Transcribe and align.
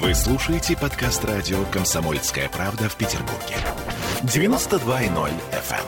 Вы 0.00 0.14
слушаете 0.14 0.76
подкаст 0.76 1.24
радио 1.24 1.64
«Комсомольская 1.72 2.50
правда» 2.50 2.86
в 2.86 2.96
Петербурге. 2.96 3.56
92.0 4.24 5.32
FM. 5.52 5.86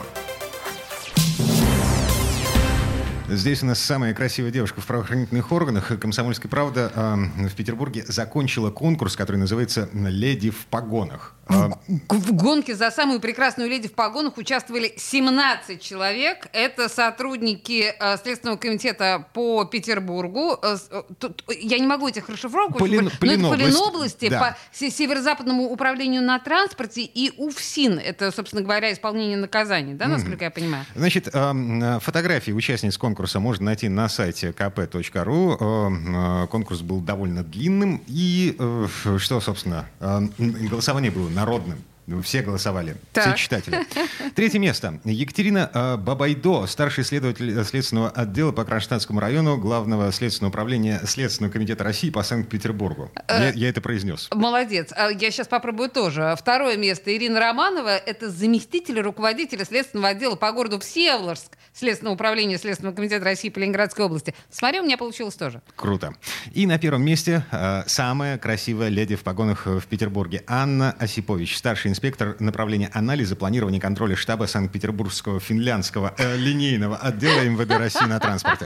Здесь 3.27 3.61
у 3.61 3.67
нас 3.67 3.77
самая 3.79 4.15
красивая 4.15 4.49
девушка 4.49 4.81
в 4.81 4.87
правоохранительных 4.87 5.51
органах. 5.51 5.91
Комсомольская 5.99 6.49
правда 6.49 6.91
э, 6.95 7.47
в 7.47 7.53
Петербурге 7.53 8.03
закончила 8.07 8.71
конкурс, 8.71 9.15
который 9.15 9.37
называется 9.37 9.87
«Леди 9.93 10.49
в 10.49 10.65
погонах». 10.65 11.35
В, 11.49 11.77
в 12.09 12.33
гонке 12.33 12.75
за 12.75 12.91
самую 12.91 13.19
прекрасную 13.19 13.69
леди 13.69 13.87
в 13.87 13.93
погонах 13.93 14.37
участвовали 14.37 14.93
17 14.95 15.81
человек. 15.81 16.47
Это 16.53 16.87
сотрудники 16.89 17.93
э, 17.99 18.17
Следственного 18.21 18.57
комитета 18.57 19.25
по 19.33 19.65
Петербургу. 19.65 20.59
Э, 20.61 20.77
тут, 21.17 21.43
я 21.59 21.79
не 21.79 21.87
могу 21.87 22.07
этих 22.07 22.29
расшифровок, 22.29 22.77
Полин, 22.77 23.05
но 23.05 23.09
это 23.09 23.17
по 23.17 23.55
Ленобласти, 23.55 24.29
да. 24.29 24.55
по 24.71 24.89
Северо-Западному 24.89 25.63
управлению 25.63 26.21
на 26.21 26.37
транспорте 26.37 27.01
и 27.01 27.33
УФСИН. 27.37 27.99
Это, 27.99 28.31
собственно 28.31 28.61
говоря, 28.61 28.93
исполнение 28.93 29.37
наказаний, 29.37 29.95
да, 29.95 30.07
насколько 30.07 30.41
mm. 30.41 30.43
я 30.43 30.51
понимаю? 30.51 30.85
Значит, 30.95 31.29
э, 31.33 31.99
фотографии 31.99 32.51
участниц 32.51 32.97
конкурса 32.97 33.39
можно 33.39 33.65
найти 33.65 33.89
на 33.89 34.07
сайте 34.07 34.49
kp.ru. 34.49 36.43
Э, 36.43 36.47
конкурс 36.47 36.81
был 36.81 37.01
довольно 37.01 37.43
длинным. 37.43 38.03
И 38.07 38.55
э, 38.59 38.87
что, 39.17 39.41
собственно, 39.41 39.87
э, 39.99 40.21
голосование 40.37 41.11
было 41.11 41.29
народным. 41.39 41.83
Все 42.23 42.41
голосовали, 42.41 42.95
так. 43.13 43.35
все 43.35 43.43
читатели. 43.43 43.85
Третье 44.35 44.59
место. 44.59 44.99
Екатерина 45.03 45.69
э, 45.73 45.97
Бабайдо, 45.97 46.65
старший 46.67 47.03
следователь 47.03 47.63
Следственного 47.63 48.09
отдела 48.09 48.51
по 48.51 48.65
Кронштадтскому 48.65 49.19
району 49.19 49.57
Главного 49.57 50.11
следственного 50.11 50.49
управления 50.49 51.01
Следственного 51.05 51.51
комитета 51.53 51.83
России 51.83 52.09
по 52.09 52.23
Санкт-Петербургу. 52.23 53.11
Я, 53.29 53.49
я 53.49 53.69
это 53.69 53.81
произнес. 53.81 54.27
Молодец. 54.33 54.91
А 54.95 55.09
я 55.09 55.31
сейчас 55.31 55.47
попробую 55.47 55.89
тоже. 55.89 56.35
Второе 56.37 56.77
место. 56.77 57.15
Ирина 57.15 57.39
Романова. 57.39 57.95
Это 57.97 58.29
заместитель 58.29 58.99
руководителя 58.99 59.65
Следственного 59.65 60.09
отдела 60.09 60.35
по 60.35 60.51
городу 60.51 60.79
Всеволожск 60.79 61.57
Следственного 61.73 62.15
управления 62.15 62.57
Следственного 62.57 62.95
комитета 62.95 63.23
России 63.23 63.49
по 63.49 63.59
Ленинградской 63.59 64.05
области. 64.05 64.33
Смотри, 64.49 64.79
у 64.79 64.83
меня 64.83 64.97
получилось 64.97 65.35
тоже. 65.35 65.61
Круто. 65.75 66.13
И 66.53 66.65
на 66.65 66.79
первом 66.79 67.03
месте 67.03 67.45
э, 67.51 67.83
самая 67.87 68.37
красивая 68.37 68.89
леди 68.89 69.15
в 69.15 69.21
погонах 69.23 69.65
в 69.65 69.85
Петербурге. 69.87 70.43
Анна 70.47 70.95
Осипович, 70.99 71.57
старший 71.57 71.91
инспектор 71.91 71.98
направления 72.39 72.89
анализа, 72.93 73.35
планирования 73.35 73.79
контроля 73.79 74.15
штаба 74.15 74.45
Санкт-Петербургского 74.45 75.39
финляндского 75.39 76.13
э, 76.17 76.37
линейного 76.37 76.97
отдела 76.97 77.41
МВД 77.41 77.71
России 77.71 78.05
на 78.05 78.19
транспорте. 78.19 78.65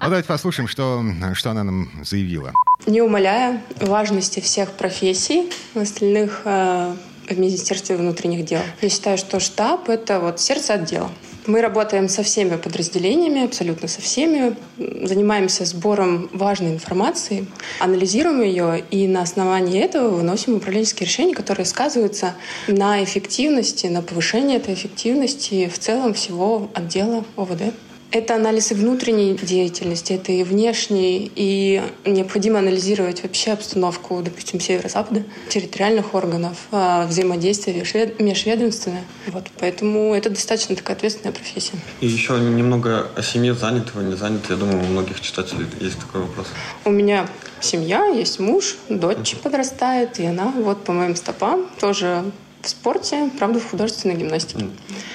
Вот 0.00 0.08
давайте 0.08 0.28
послушаем, 0.28 0.68
что, 0.68 1.04
что 1.34 1.50
она 1.50 1.64
нам 1.64 1.90
заявила. 2.04 2.52
Не 2.86 3.02
умаляя 3.02 3.62
важности 3.80 4.40
всех 4.40 4.72
профессий, 4.72 5.50
остальных 5.74 6.42
э, 6.44 6.96
в 7.28 7.38
Министерстве 7.38 7.96
внутренних 7.96 8.44
дел, 8.44 8.60
я 8.80 8.88
считаю, 8.88 9.18
что 9.18 9.40
штаб— 9.40 9.88
это 9.90 10.20
вот 10.20 10.40
сердце 10.40 10.74
отдела. 10.74 11.10
Мы 11.46 11.60
работаем 11.60 12.08
со 12.08 12.22
всеми 12.22 12.56
подразделениями, 12.56 13.44
абсолютно 13.44 13.88
со 13.88 14.00
всеми, 14.00 14.54
занимаемся 14.78 15.64
сбором 15.64 16.30
важной 16.32 16.72
информации, 16.72 17.46
анализируем 17.80 18.42
ее 18.42 18.84
и 18.92 19.08
на 19.08 19.22
основании 19.22 19.80
этого 19.80 20.08
выносим 20.08 20.54
управленческие 20.54 21.08
решения, 21.08 21.34
которые 21.34 21.66
сказываются 21.66 22.34
на 22.68 23.02
эффективности, 23.02 23.88
на 23.88 24.02
повышении 24.02 24.56
этой 24.56 24.74
эффективности 24.74 25.68
в 25.68 25.80
целом 25.80 26.14
всего 26.14 26.70
отдела 26.74 27.24
ОВД. 27.36 27.74
Это 28.12 28.34
анализ 28.34 28.70
и 28.72 28.74
внутренней 28.74 29.34
деятельности, 29.34 30.12
это 30.12 30.32
и 30.32 30.42
внешней, 30.42 31.32
и 31.34 31.82
необходимо 32.04 32.58
анализировать 32.58 33.22
вообще 33.22 33.52
обстановку, 33.52 34.20
допустим, 34.22 34.60
северо-запада, 34.60 35.22
территориальных 35.48 36.14
органов, 36.14 36.58
а, 36.72 37.06
взаимодействие 37.06 37.82
межведомственное. 38.18 39.04
Вот, 39.28 39.44
поэтому 39.58 40.14
это 40.14 40.28
достаточно 40.28 40.76
такая 40.76 40.94
ответственная 40.94 41.32
профессия. 41.32 41.72
И 42.02 42.06
еще 42.06 42.34
немного 42.34 43.08
о 43.16 43.22
семье 43.22 43.54
занятого, 43.54 44.02
не 44.02 44.14
занятого. 44.14 44.52
Я 44.52 44.58
думаю, 44.58 44.80
у 44.80 44.86
многих 44.88 45.22
читателей 45.22 45.66
есть 45.80 45.98
такой 45.98 46.20
вопрос. 46.20 46.48
У 46.84 46.90
меня 46.90 47.26
семья, 47.60 48.04
есть 48.08 48.38
муж, 48.38 48.76
дочь 48.90 49.36
подрастает, 49.42 50.20
и 50.20 50.26
она 50.26 50.52
вот 50.54 50.84
по 50.84 50.92
моим 50.92 51.16
стопам 51.16 51.66
тоже 51.80 52.24
в 52.62 52.68
спорте, 52.68 53.30
правда, 53.38 53.60
в 53.60 53.68
художественной 53.70 54.14
гимнастике. 54.14 54.66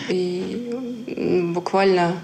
И 0.09 0.73
буквально 1.53 2.17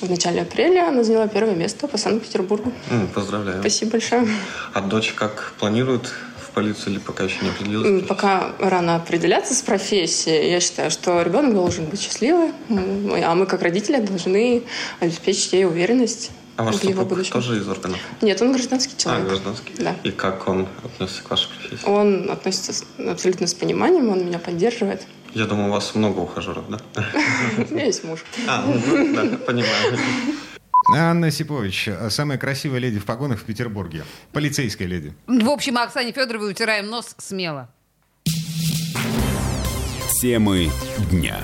в 0.00 0.08
начале 0.08 0.42
апреля 0.42 0.88
она 0.88 1.02
заняла 1.02 1.28
первое 1.28 1.54
место 1.54 1.88
по 1.88 1.98
Санкт-Петербургу. 1.98 2.72
Поздравляю. 3.14 3.60
Спасибо 3.60 3.92
большое. 3.92 4.28
А 4.72 4.80
дочь 4.80 5.12
как 5.12 5.54
планирует 5.58 6.06
в 6.40 6.50
полицию 6.50 6.94
или 6.94 6.98
пока 7.00 7.24
еще 7.24 7.36
не 7.42 7.50
определилась? 7.50 8.06
Пока 8.06 8.52
рано 8.58 8.96
определяться 8.96 9.54
с 9.54 9.62
профессией. 9.62 10.50
Я 10.50 10.60
считаю, 10.60 10.90
что 10.90 11.20
ребенок 11.22 11.54
должен 11.54 11.86
быть 11.86 12.00
счастливым, 12.00 12.52
а 12.70 13.34
мы 13.34 13.46
как 13.46 13.62
родители 13.62 14.00
должны 14.00 14.62
обеспечить 15.00 15.52
ей 15.52 15.66
уверенность 15.66 16.30
а 16.58 16.64
ваш 16.64 16.76
супруг 16.76 17.28
тоже 17.28 17.58
из 17.58 17.68
органов? 17.68 18.00
Нет, 18.20 18.42
он 18.42 18.52
гражданский 18.52 18.96
человек. 18.96 19.26
А, 19.26 19.28
гражданский? 19.28 19.74
Да. 19.78 19.94
И 20.02 20.10
как 20.10 20.48
он 20.48 20.66
относится 20.82 21.22
к 21.22 21.30
вашей 21.30 21.48
профессии? 21.50 21.86
Он 21.86 22.28
относится 22.32 22.84
абсолютно 22.98 23.46
с 23.46 23.54
пониманием, 23.54 24.08
он 24.08 24.26
меня 24.26 24.40
поддерживает. 24.40 25.06
Я 25.34 25.44
думаю, 25.44 25.68
у 25.68 25.72
вас 25.72 25.94
много 25.94 26.18
ухажеров, 26.18 26.64
да? 26.68 26.80
У 27.58 27.72
меня 27.72 27.84
есть 27.84 28.02
муж. 28.02 28.24
А, 28.48 28.64
ну, 28.66 29.14
да, 29.14 29.36
понимаю. 29.36 29.98
Анна 30.96 31.30
Сипович, 31.30 31.90
самая 32.08 32.38
красивая 32.38 32.80
леди 32.80 32.98
в 32.98 33.04
погонах 33.04 33.38
в 33.38 33.44
Петербурге. 33.44 34.04
Полицейская 34.32 34.88
леди. 34.88 35.14
В 35.28 35.48
общем, 35.50 35.78
Оксане 35.78 36.10
Федоровой 36.10 36.50
утираем 36.50 36.88
нос 36.88 37.14
смело. 37.18 37.68
Темы 40.20 40.72
дня. 41.12 41.38